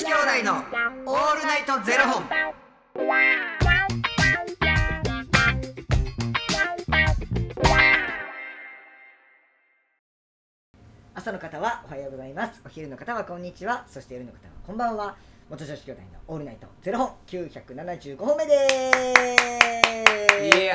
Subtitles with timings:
[0.00, 2.24] 子兄弟のオールナイトゼロ本。
[11.14, 12.62] 朝の方はおはようございます。
[12.64, 13.84] お昼の方はこんにちは。
[13.90, 15.16] そして夜の方はこんばんは。
[15.50, 17.16] 元女子兄弟のオールナイトゼロ本。
[17.26, 18.56] 975本目で
[20.50, 20.56] す。
[20.62, 20.72] いや、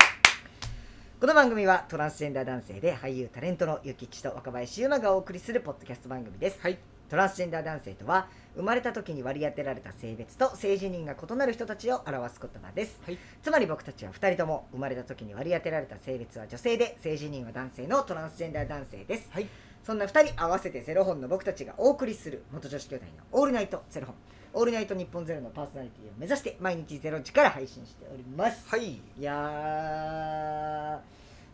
[1.20, 6.60] この番組はトランスジェンダー男性で俳優タレントのゆきちと若林優馬がお送りするポッドキャスト番組です。
[6.62, 6.78] はい、
[7.08, 13.00] トランスジェンダー男性とは生まれた時に割り当てられた性別と性自認が異なる人たちを表す言葉です。
[13.04, 19.28] はい、つまり僕たちは2人とも生まれた時に割り当てられた性別は女性で性自認は男性のトランスジェンダー男性です。
[19.30, 19.48] はい、
[19.84, 24.14] そんな2人合わせてゼロ本の僕たちがお送りする元女子兄弟のオールナイトゼロ本。
[24.54, 28.66] オールナイト日本ゼロのパーソナリティを目指して毎日ゼロ時から配信しております。
[28.68, 30.98] はい、いやー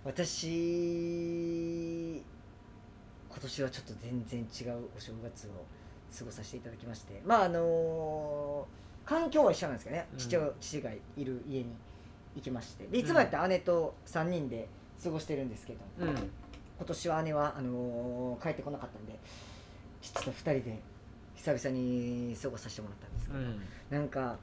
[0.05, 2.23] 私
[3.33, 5.51] 今年はちょっと全然違うお正月を
[6.17, 10.19] 過ごさせていただきましてまああのー環境は一緒なんですけどね、うん。
[10.19, 11.67] 父を父がいる家に
[12.37, 12.87] 行きまして。
[12.87, 14.69] でいつもやったら姉と3人で
[15.03, 19.19] 過ごしてるんですけど、うん、今年は姉はあのー帰ってこなかったんで
[20.01, 20.81] 父と2人で
[21.35, 24.39] 久々に過ごさせてもらったんですけど、うん、なんか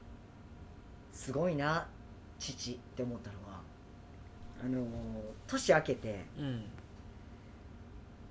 [1.12, 1.86] すごいな
[2.38, 3.60] 父って思ったのは
[4.62, 4.84] あのー
[5.46, 6.64] 年明けてうん、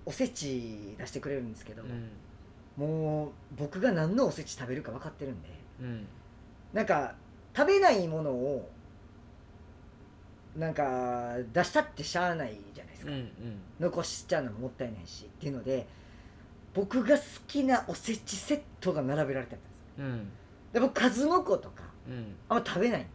[0.05, 5.49] おせち出してくれるんですけど、うん、もう僕が何のおせち食べるか分かってるんで
[5.81, 6.05] うん、
[6.73, 7.15] なんか
[7.55, 8.69] 食べないものを
[10.57, 13.29] なんか出したってしゃあないじゃないですか、うん、
[13.79, 15.87] 残しちゃうのももったいないしっていうので
[16.73, 19.71] 僕が好きなおせちセットが並べられてたんです。
[19.99, 20.29] うん、
[20.73, 23.09] で僕数の子とかうん、あんま食べないんで。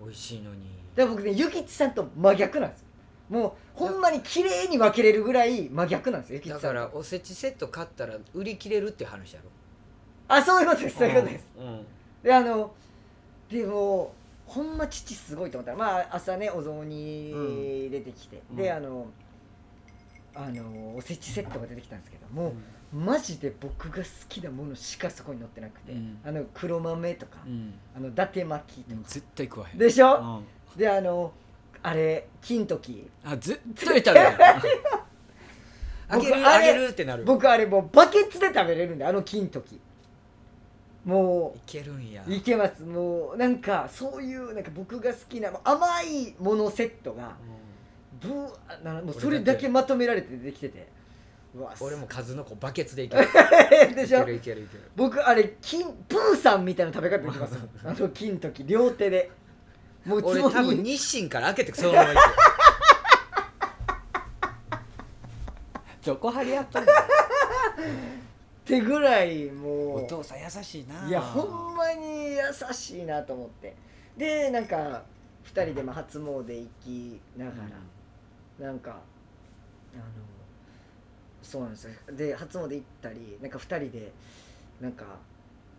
[0.00, 0.60] 美味しいのに。
[0.94, 2.87] で僕ねゆきちさんと真逆なんですよ
[3.28, 9.50] もうほんまに綺麗に分けれるぐらい真逆なんですよだからおせちセット買ったら売り切れるっていう話やろ。
[10.28, 11.46] あそういうことですそういうことです。
[11.58, 11.86] うん。
[12.22, 12.72] であの
[13.50, 14.12] でも
[14.46, 18.56] ほんま父すごいと思ったらまあ朝ねお雑煮出てきて、うん。
[18.56, 19.06] であの
[20.34, 22.54] あのおせちセットが出てきたんですけども
[22.92, 26.18] う、マジで僕が好きなものしかそこに載ってなくて、うん。
[26.24, 27.74] あの黒豆とか、うん。
[27.96, 29.78] あの伊達巻きとか、絶対食わへん。
[29.78, 30.42] でしょ、
[30.74, 30.78] うん。
[30.78, 31.32] であの
[31.82, 33.08] あれ金時。
[33.24, 34.26] あ絶対食べる。
[36.10, 37.24] あげるあげるってなる。
[37.24, 39.80] 僕あれもうバケツで食べれるんであの金時。
[41.04, 42.22] もいけるんや。
[42.26, 42.82] ういけます。
[42.82, 47.36] もうなんかそういうなんか僕が好きな甘いものセットが
[48.20, 50.98] ブーなもうそれだけまとめられて出てきてて。
[51.80, 53.26] 俺も数の子バケツでいける。
[53.96, 54.20] でしょ？
[54.28, 59.30] いけるいける僕あれ金プーさんみたいな食べ方できます あの金時両手で
[60.04, 62.20] もう俺多分日清から開けてそのままいける。
[66.04, 66.96] どこ張り合ったんだっ
[68.64, 70.04] てぐらいもう。
[70.04, 71.06] お父さん優しいな。
[71.06, 72.38] いやほんまに優
[72.72, 73.76] しいなと思って。
[74.16, 75.02] でなんか
[75.44, 77.52] 2人でまあ初詣行きなが
[78.58, 78.94] ら、なんかあ
[79.96, 80.02] の
[81.42, 81.90] そうなんですよ。
[82.12, 84.12] で初詣行ったりなんか2人で
[84.80, 85.04] なんか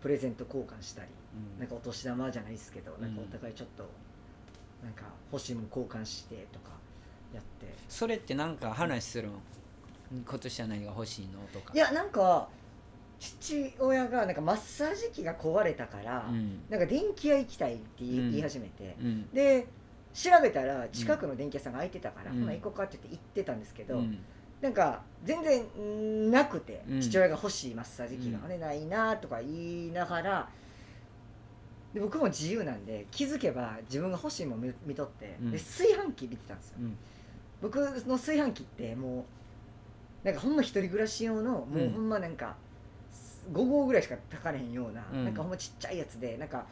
[0.00, 1.60] プレゼント交換したり、うん。
[1.60, 3.24] なんかお年玉じゃないですけど、なんかうん。
[3.24, 3.88] お互いちょっと
[5.30, 6.70] なんか欲しいもん交換してとか
[7.32, 7.72] やって。
[7.88, 9.32] それってなんか話するん？
[10.12, 11.72] 今年は何が欲しいのとか。
[11.74, 12.48] いやなんか
[13.18, 16.62] 父親がなんかマッサージ機が壊れたから、うん。
[16.68, 18.96] なんか電気屋行きたいって言い,、始めて。
[19.00, 19.30] うん。
[19.30, 19.66] で
[20.12, 22.40] 調べたら近くの電気屋さんが空いてたから、うん。
[22.40, 24.18] ほな行こうかって言って行ってたんですけど、うん。
[24.60, 27.00] なんか全然んなくて、うん。
[27.00, 28.44] 父親が欲しいマッサージ機が、うん。
[28.46, 29.50] あれないなとか言
[29.88, 30.48] いながら
[31.94, 35.50] で僕も自由なんで気づけば自分が欲しいもん見見とって、うん。
[35.50, 36.74] で炊飯器見てたんですよ。
[36.80, 36.96] うん。
[37.60, 39.26] 僕の炊飯器っても
[40.24, 42.56] うなんかほんま一人暮らし用のもううんほんまなんか
[43.52, 45.24] 5合ぐらいしか炊かれへんような、うん。
[45.24, 46.64] なんかほんまちっちゃいやつでなんか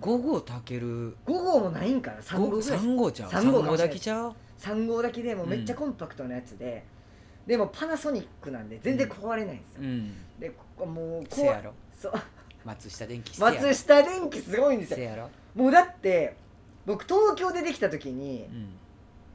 [0.00, 2.78] 5合炊ける？5合もないんかな3合ぐらい。
[2.78, 3.30] 3合ちゃう？
[3.30, 3.88] 三合かもしれない。
[3.88, 6.84] だけちゃう？3合だけでもうめっちゃコンパクトなやつで、
[7.46, 10.14] でもパナソニックなんで全然壊れないんですよ、うん。
[10.40, 11.72] でここもうせやろ。
[11.96, 12.12] そう
[12.64, 15.30] 松下電器松下電器すごいんですよ。
[15.54, 16.36] もうだって
[16.86, 18.68] 僕東京でできた時にうん。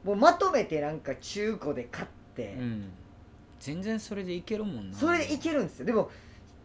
[0.02, 2.90] もうまとめてなんか中古で買って、うん。
[3.58, 4.96] 全然それでいけるもんな。
[4.96, 5.86] それでいけるんですよ。
[5.86, 6.10] でも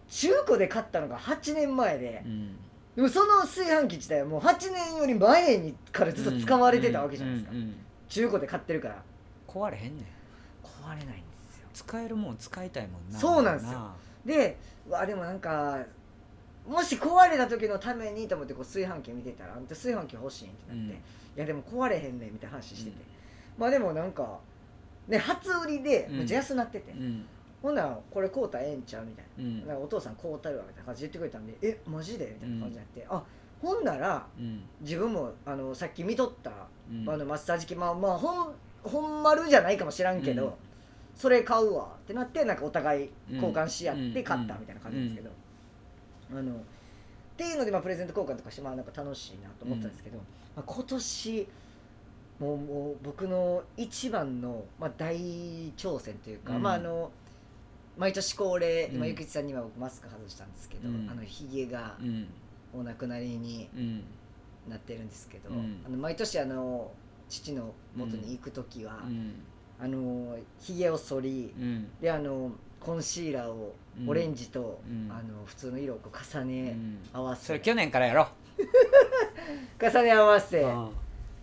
[0.08, 2.56] 中古で買ったのが8年前でう、ん。
[2.96, 7.52] でもその炊飯器自体はもう8年より前にからずっと使われてたわけじゃないですか、
[8.08, 9.04] 中古で買ってるから。
[9.48, 10.06] 壊れへんねん。
[10.64, 11.14] 壊れないんで
[11.52, 11.68] すよ。
[11.74, 13.20] 使えるもん使いたいもんな。
[13.20, 13.92] そうなんですよ。
[14.26, 14.58] で
[14.88, 15.80] うわでもなんか
[16.68, 20.90] もし壊れた時のためにと思ってこう炊飯器見てたら「あんた炊飯器欲しいん?」ってなって「うん。
[20.90, 20.96] い
[21.36, 23.62] やでも壊れへんねん」みたいな話してて、うん。
[23.62, 24.40] まあでもなんか
[25.08, 26.18] ね初売りでうん。
[26.20, 27.26] めっちゃ安なってて、うん。
[27.62, 29.68] ほんならこれ買うたらええんちゃうみたいな,、うん。
[29.68, 32.26] なんかお父さん買うたるわみたいな感じで言ってくれたんでえマジで？
[32.26, 33.24] みたいな感じになって、あ
[33.62, 34.64] ほんならうん。
[34.82, 36.52] 自分もあのさっき見とった、
[36.90, 37.10] うん。
[37.10, 38.54] あのマッサージ機まあまあほん
[38.84, 40.54] ほん丸じゃないかもしらんけど、うん。
[41.16, 44.14] それ買うわってなってなんかお互い交換し合っうん。
[44.14, 45.34] て買ったみたいな感じなんですけど、
[46.32, 46.56] あのっ
[47.38, 50.18] ていうのでまあプレゼント交換とかしてまあなんか楽しいなと思ったんですけど、
[50.56, 51.48] まあ、今年
[52.40, 55.16] もうもう僕の一番の、まあ、大
[55.78, 56.62] 挑戦というか、うん。
[56.62, 57.12] まああの
[57.98, 59.10] 毎年恒例今うん。
[59.10, 61.08] ゆきちさんには僕マスク外したんですけど、うん。
[61.10, 62.28] あのひげがうん。
[62.74, 64.04] お亡くなりにうん。
[64.70, 65.82] なってるんですけど、うん。
[65.86, 66.92] あの毎年あの
[67.30, 69.34] 父の元に行く時は、うん。
[69.80, 71.88] あのひげを剃りうん。
[72.02, 72.52] であの
[72.86, 74.10] コンシーラーをうん。
[74.10, 75.10] オレンジと、うん。
[75.12, 77.00] あの普通の色をこう重うねん。
[77.12, 78.28] 合わせ、それ去年からやろ
[79.82, 80.90] 重ね合わせ、うん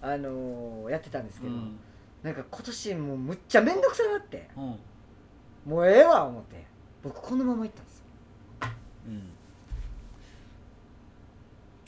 [0.05, 1.79] あのやってたんですけど、うん。
[2.23, 4.49] なんか今年もうむっちゃ面倒くさなって。
[4.57, 4.79] うん。
[5.73, 6.65] もうええわ思って。
[7.03, 8.05] 僕このまま行ったんですよ。
[9.09, 9.31] うん。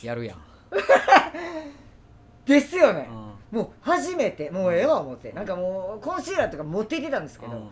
[0.02, 0.38] やるやん。
[2.46, 3.08] ですよね。
[3.52, 3.58] う、ん。
[3.58, 4.50] もう初めて。
[4.50, 5.32] もうええわ思って。
[5.32, 7.68] なんかもうコンシーラーとか持って行ってたんですけど、うん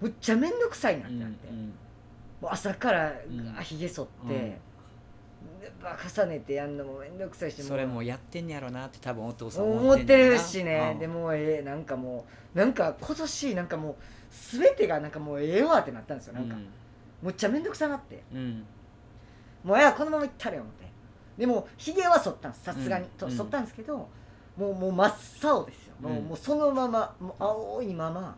[0.00, 1.74] むっちゃ面倒くさいなっうんてなって、うん
[2.40, 3.62] もう朝からうん。
[3.62, 4.58] ひげ剃って、
[6.16, 10.98] 重ねてやんのも面倒くさいしそれもやってんねやろなって多分お父さん思ってるしね、うん。
[11.00, 13.96] でもうええなんかもうなんか今年なんかもう
[14.30, 16.34] 全てがなんかもうええわってなったんですよ。
[16.34, 16.54] なんか、
[17.22, 18.22] むっちゃ面倒くさなって。
[18.32, 18.64] うん。
[19.64, 20.86] もうええわこのままいったれよ思って。
[21.38, 22.64] でもひげは剃ったんです。
[22.64, 23.10] さすがに、うん。
[23.10, 23.30] うん。
[23.30, 24.08] と剃ったんですけど
[24.56, 26.24] もうもう真っ青ですよ、もううん。
[26.26, 28.36] もうそのままもう青いまま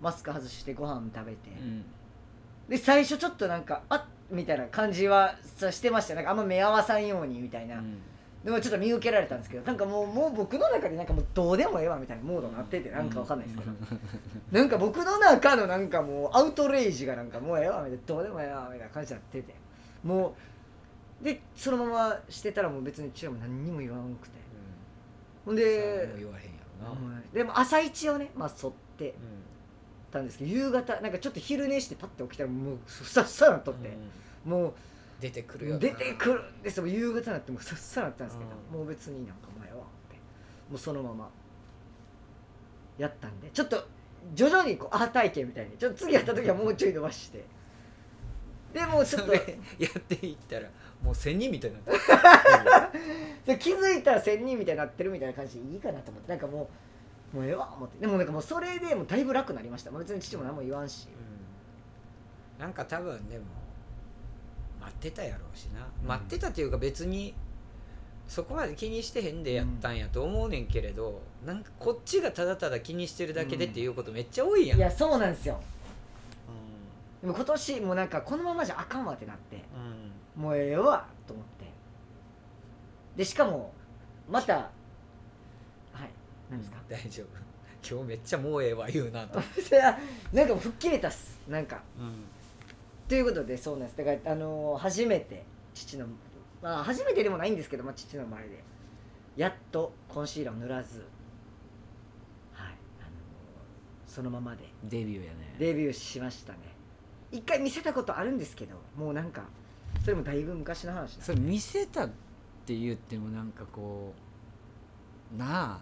[0.00, 1.84] マスク外してご飯食べて、うん。
[2.68, 6.14] で最初ちょっとなんかあっみたいな感じはさしてました。
[6.14, 7.98] なんかあんま目合わさんようにみたいな、うん。
[8.44, 13.72] でもちょっと見受けられたんですけどなんかもうもう僕の中でなんかもうどうでもええわみたいなモードになっててなんかわかんないですけど、
[14.52, 19.54] なんか僕の中のなんかもうアウトレイジがなんかもうええわみたいなどうでもええわみたいな感じになってて。
[20.02, 20.34] も
[21.20, 24.38] うでそのまましてたらもう別に父親も何にも言わんくて。
[25.44, 26.50] ほんでも言わへんや
[26.82, 27.14] ろな。
[27.14, 29.14] はいでも朝一をねまあ剃って
[30.10, 33.90] たんですけど夕方なんかちょっと昼寝してパッて起きたらもうふさふさなっとって、
[34.44, 34.72] もう
[35.20, 35.78] 出てくるよな。
[35.78, 36.86] 出てくるんですよ。
[36.86, 38.78] 夕方になってもうさっさなったんですけど、うん。
[38.78, 39.80] もう別になんか前はっ
[40.10, 40.16] て
[40.70, 41.30] もうそのまま
[42.98, 43.86] やったんでちょっと
[44.34, 47.44] 徐々にこうアー体験みたいにちょっと次やった時はもうちょい伸ばして
[48.74, 50.68] でもうちょっとやっていったら
[51.02, 52.94] もう仙人みたいになっ
[53.44, 56.68] て 気づいたら仙人みたいになってるみたいな感じでいいかなと思ってなんかもう
[57.32, 57.98] もうええわ思って。
[57.98, 61.08] でもなんかもうそれでもうだいぶ楽になりました、まあ、別に父も何も言わんし。
[62.58, 62.62] うん。
[62.62, 63.44] なんか多分でも
[64.80, 66.08] 待ってたやろうしな、うん。
[66.08, 67.34] 待ってたっていうか別に
[68.28, 75.60] そこまで気にしてへんでやったんやと思うねんけれど、なんかこっちがただただ気にしてるだけでっていうことめっちゃ多いやん、いやそうなんですよ。
[77.22, 79.56] うでも今年もうなんかこのままじゃあかんわってなって。
[79.56, 79.60] ん
[80.38, 80.42] うん。
[80.42, 81.64] もうええわと思って。
[83.16, 83.72] でしかも
[84.30, 84.70] また
[86.58, 86.78] ですか？
[86.88, 87.26] 大丈夫。
[87.94, 89.40] 今日めっちゃもうええわ言うなと、
[90.32, 91.40] なんかもう吹っ切れたっす。
[91.48, 91.80] なんか。
[91.98, 92.12] うん。
[93.08, 93.96] ということでそうなんです。
[93.96, 95.44] だからあのー初めて
[95.74, 96.06] 父の
[96.62, 98.62] まあ初めてでもないんですけど、まあ、父の前で。
[99.36, 100.98] やっとコンシーラーを塗らず。
[100.98, 101.06] はい。
[103.00, 104.64] あのーそのままで。
[104.84, 105.54] デビューやね。
[105.58, 106.58] デビューしましたね。
[107.32, 109.44] 一回見せたことあるんですけどもうなんか
[110.02, 112.08] それもだいぶ昔の話それ見せたっ
[112.66, 114.12] て言ってもなんかこ
[115.32, 115.80] うなあ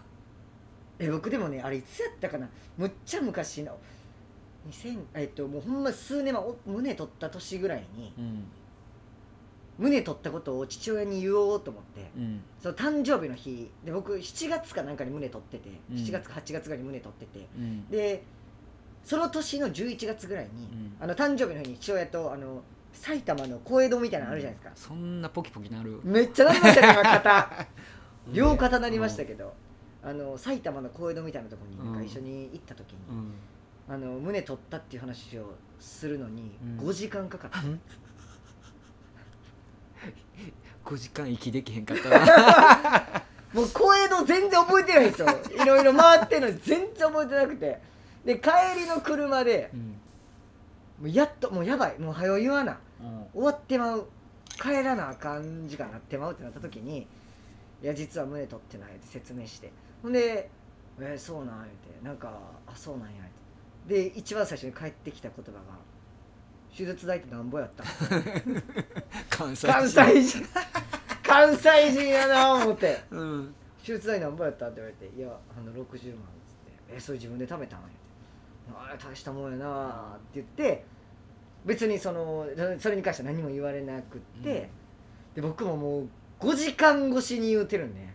[0.99, 2.49] え僕でもねあれいつやったかな。
[2.77, 3.77] むっちゃ昔の。
[4.69, 8.43] 2000えっともうほんま数年前お胸取った年ぐらいにうん。
[9.77, 12.41] 胸取ったことを父親に言おうと思ってうん。
[12.61, 15.97] その誕生日の日で僕7月かなんかに胸取ってて、うん。
[15.97, 17.89] 7月か8月ぐらいに胸取っててうん。
[17.89, 18.23] で
[19.03, 20.95] その年の11月ぐらいに、うん。
[20.99, 26.01] あの誕生日の日に父親とあの埼玉の小江戸みたいなのあるじゃないですか、そんなポキポキなる。
[26.03, 27.67] めっちゃなりましたね今 肩
[28.33, 29.53] 両肩なりましたけど、
[30.01, 33.33] あの埼玉の小江戸みたいなところに一緒に行った時に、うん。
[33.93, 36.87] あの胸取ったっていう話をするのにうん。
[36.87, 37.59] 5時間かかった、
[40.85, 43.23] 5時間息できへんかったな。
[43.53, 45.27] もう小江戸全然覚えてないんですよ。
[45.63, 47.81] いろいろ回ってるのに全然覚えてなくて。
[48.25, 48.49] で帰
[48.81, 49.79] りの車でうん。
[49.79, 49.95] も
[51.03, 51.99] うやっともうやばい。
[51.99, 52.77] もう早う言わな。
[53.01, 53.25] うん。
[53.33, 54.07] 終わってまう。
[54.61, 57.07] 帰らなあかん時間なってまうってなった時に
[57.81, 59.71] いや実は胸取ってないって説明して。
[60.01, 60.49] ほんで
[60.99, 62.05] 「えーそうなん」言って。
[62.05, 63.95] なんか「あそうなんや」って。
[63.95, 65.59] で一番最初に帰ってきた言葉が
[66.75, 67.87] 「手術代ってなんぼやったん?」
[69.29, 70.45] 関西関西人。
[71.23, 73.01] 関西人 やな思って。
[73.11, 73.55] うん。
[73.81, 76.15] 手術代なんぼやったって言われて「いやあの60万」っつって
[76.95, 77.89] 「えそれ自分で貯めたん?」って
[78.75, 80.85] 「あれ大したもんやな」って言って
[81.65, 82.45] 別にその
[82.77, 84.69] それに関しては何も言われなくって、
[85.35, 86.09] で僕ももう
[86.39, 88.09] 5時間越しに言うてるんで。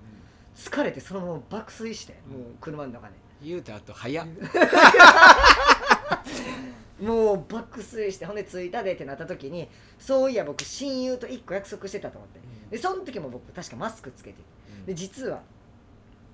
[0.54, 2.12] 疲れてそのまま爆睡して。
[2.28, 3.14] もう車の中で。
[3.42, 4.26] 言うた後早っ。
[7.02, 12.40] もう爆睡してほんで着いたでってなった時にそういや僕親友と1個約束してたと思って。
[12.70, 14.42] でその時も僕確かマスクつけてて。
[14.86, 15.42] で実は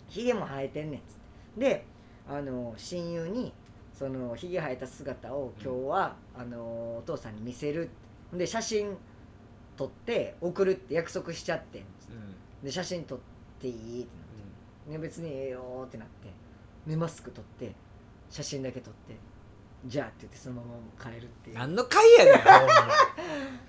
[0.09, 1.15] ひげも生えてんねんっつっ
[1.59, 1.61] て。
[1.61, 1.87] で
[2.29, 3.53] あの親友に
[3.93, 6.59] そのひげ生えた姿を今日は、あの
[6.99, 7.91] お父さんに見せる
[8.33, 8.97] で写真
[9.81, 11.85] 撮って送るって約束しちゃってん
[12.63, 13.19] で写真撮っ
[13.59, 14.05] ていいってなっ
[14.85, 16.29] て、ね、別にええよってなって。
[16.87, 17.75] でマスク撮って
[18.29, 19.17] 写真だけ撮って。
[19.87, 20.63] じゃあって言ってそのま
[21.07, 21.57] ま帰るっていう。
[21.57, 22.31] 何の会やね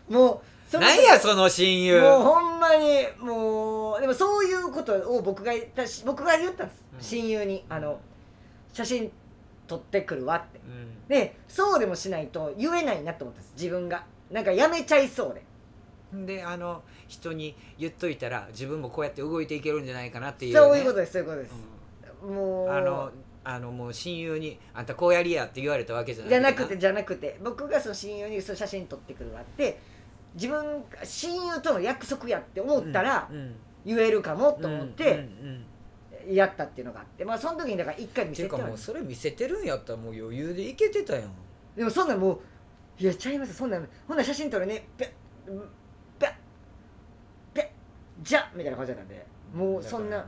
[0.09, 2.01] ん もう何やその親友。
[2.01, 7.01] もうほんまにもうでもそういうことを僕が言ったし僕が言ったんです、うん。
[7.01, 7.63] 親友に。
[7.69, 8.01] あの
[8.73, 9.09] 写真
[9.65, 10.59] 撮ってくるわって。
[10.59, 11.07] うん。
[11.07, 13.53] でそうでもしないと言えないなと思ったんです。
[13.55, 14.03] 自分が。
[14.29, 15.43] なんかやめちゃいそうで
[16.13, 21.55] であの人に言っといたら自分もこうやって動いていけるんじゃないかなっていう、ね、そういうことですそういうことです、
[22.23, 23.11] うもうんあの
[23.43, 27.39] あのもう親友に「あんたこうやりや」って言われたわけじゃないじゃなくてじゃなくて。
[27.41, 29.79] 僕がその親友にその写真撮ってくるわって
[30.35, 33.27] 自分親友との約束やって思ったら
[33.83, 35.27] 言えるかもと思っうんて
[36.29, 41.31] やったっていうのがあってまあその時にだから一回見ていうかもうそれ見せてるんやったらもう余裕でいけてたやん
[41.75, 42.39] でもそんなんもう
[42.99, 44.67] いやちゃいますそんなんほんなら写真撮る。
[44.67, 44.87] ね
[48.21, 50.25] じゃみたいな感じだったんでもうそんな。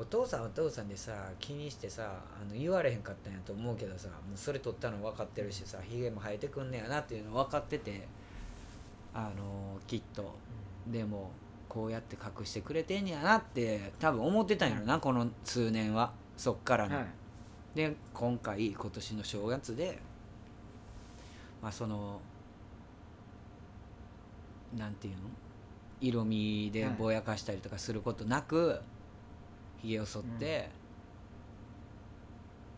[0.00, 8.06] お父さんお父さんでさ気にしてさあの言われへんかったんやと思うけどさもうそれ取ったの分かってるしさひげも生えてくんねやなっていうの分かってて
[9.12, 10.36] あのきっと。
[10.86, 11.32] でも
[11.68, 16.12] こうやって隠してくれてんやなって多分思ってたんやろなこの数年は。
[16.36, 17.06] そっからの、はい。
[17.74, 19.98] で今回今年の正月で
[21.60, 22.20] まあその
[24.76, 25.22] なんていうの？
[26.00, 28.80] 色味でぼやかしたりとかすることなく
[29.78, 30.70] ひげを剃って、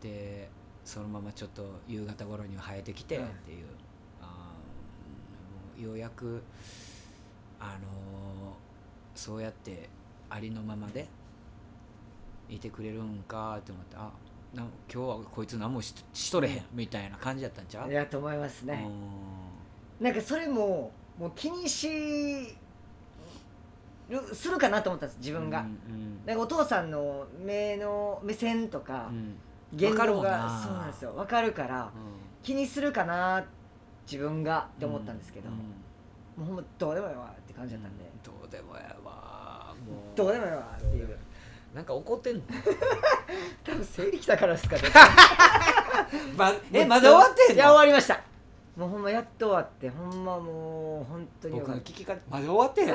[0.00, 0.48] で
[0.84, 3.62] そのままちょっと夕方頃には生えてきてっはいてい。
[3.62, 3.66] う、
[4.20, 6.42] あーもうようやく
[7.58, 8.54] あのー
[9.14, 9.88] そうやって
[10.30, 11.06] ありのままで
[12.48, 14.10] いてくれるんかって思ってあ
[14.54, 17.90] なん今日はこいつ何もししとれへんみたいな感じだったんちゃう？
[17.90, 18.88] いやと思いますね、
[20.00, 22.56] うなんかそれももう気にし
[24.10, 29.16] るするかなと思ったんです自ん分が、うんなんかお父さんの目の目線とかうん。
[29.16, 29.36] うん
[29.72, 31.12] 言動がそうなんですよ。
[31.12, 31.92] 分かるから
[32.42, 33.44] 気にするかな
[34.04, 35.54] 自分がって思ったんですけど、うん。
[35.54, 40.16] もうほんまどうでもいいわって感じだったんで、どうでもやわもう。
[40.16, 41.16] どうでもいいわっていう。
[41.72, 42.42] なんか怒ってんの？
[43.62, 44.82] 多分生理来たからですかね。
[46.36, 48.20] まえまだ終わってんいや終わのりました
[48.80, 52.88] もうほんまやっと終わってほんまもう本当に僕の聞き方まだ終わってん。
[52.88, 52.94] の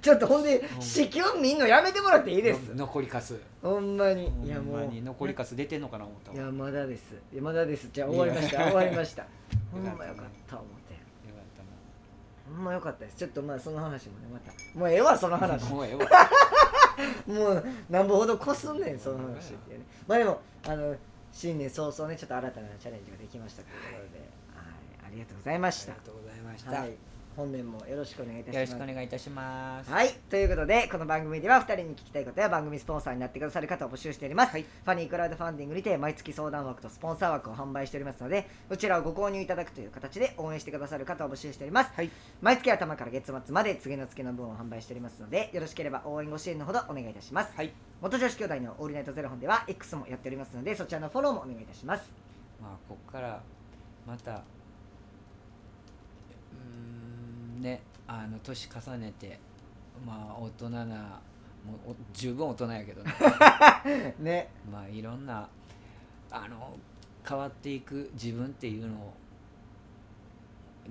[0.00, 0.80] ちょっとほんでん。
[0.80, 2.68] 子宮見んのやめてもらっていいです？
[2.68, 4.30] の残りかすほんまに。
[4.44, 4.88] いやもう。
[4.88, 6.36] 残りかす出てんのかな思ったわ。
[6.36, 7.14] いやまだです。
[7.32, 7.88] いやまだです。
[7.92, 8.62] じゃあ終わりました。
[8.62, 9.26] 終わりました。
[9.72, 10.94] ほんまよかった思って。
[10.94, 11.00] よ
[11.34, 12.56] かったな。
[12.56, 13.16] ほんまよかったです。
[13.16, 14.78] ちょっとまあその話もねまた。
[14.78, 15.68] もうええわその話。
[15.68, 16.06] もうええわ。
[17.26, 19.84] もうなんぼほどこすんねんその話っていうね。
[20.06, 20.94] まあでもあの
[21.32, 24.36] 新年早々ねちょっと新たなチャレンジができましたというところで、
[25.16, 25.92] りがとうございまあした。
[25.92, 26.92] りがとうございました、はい。
[27.36, 29.90] 本年もよろしくお願いいたしよろしますくお願いいたします。
[29.90, 30.08] はい。
[30.30, 42.10] ということでこの番組では2人に聞きたいことや番組スポンサーになってくださる方を募集しております、ファニークラウドファンディングにて毎月相談枠とスポンサー枠を販売しておりますのでこちらをご購入いただくという形で応援してくださる方を募集しております、はい。
[42.40, 47.52] 毎月頭から月末まで次の月の分を販売しておりますのでよろしければ応援ご支援のほどお願いいたします。
[47.54, 47.70] はい。
[48.00, 52.10] 元女子兄弟のオールナイトゼロ本では X もやっておりますのでそちらのフォローもお願いいたします。
[52.62, 53.42] まあこっから
[54.06, 54.42] また
[57.54, 59.38] うーんねあの年重ねて
[60.06, 61.20] まあ大人な
[61.66, 63.12] もうお十分大人やけどね。
[64.20, 64.48] ね。
[64.70, 65.48] まあいろんな
[66.30, 66.76] あの
[67.28, 69.12] 変わっていく自分っていうのを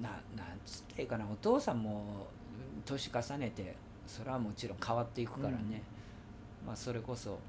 [0.01, 1.25] ななんつっていいかな。
[1.25, 2.27] お父さんも
[2.75, 5.81] うん年重ねてそれはもちろん変わっていくからね、
[6.67, 7.39] まあそれこそ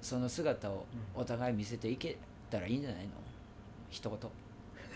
[0.00, 2.16] その姿をお互い見せていけ
[2.48, 3.10] たらいいんじゃないの？
[3.90, 4.18] 一言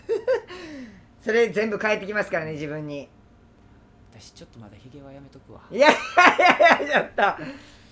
[1.23, 3.09] それ全部返ってきますからね自分に。
[4.17, 5.61] 私ちょっとまだヒゲはやめとくわ。
[5.71, 5.95] いやい
[6.39, 7.43] やいやちょっと。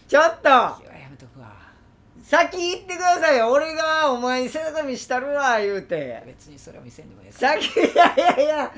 [0.07, 0.75] ちょっと。
[0.75, 1.53] ヒゲはやめとくわ。
[2.23, 3.49] 先言ってくださいよ。
[3.51, 6.23] 俺がお前に背中見したるわ言うて。
[6.25, 8.71] 別にそれは見せんでもええか先いやいやいや。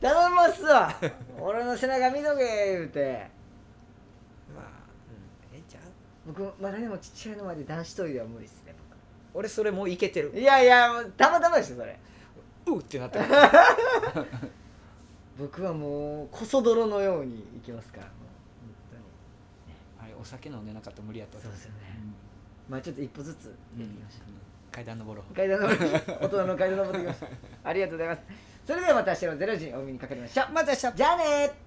[0.00, 0.94] 頼みますわ。
[1.38, 3.28] 俺の背中見とけ言うて。
[4.54, 4.64] まあ、
[5.52, 5.82] うん、ええんちゃう？
[6.32, 8.74] 僕まだでも父親の前で男子トイレは無理っすね
[9.34, 10.28] 俺それもういけてる。
[10.28, 11.98] 僕いやいやたまたまですよそれ
[12.66, 13.20] うっってなった
[15.38, 18.14] 僕はもうこそ泥のようにいきますからもう
[20.02, 21.78] あれお酒飲んでなかったら無理やったそうですよね、
[22.68, 25.34] まあちょっと一歩ずつやっていきましょう、階段登ろう。
[25.34, 25.90] 階段登り
[26.20, 27.28] 大人の階段登ってきました
[27.64, 28.22] ありがとうございます。
[28.66, 30.52] それではまた明日の0時にお目にかかりましょう。
[30.52, 30.92] また明日。
[30.96, 31.63] じゃあねー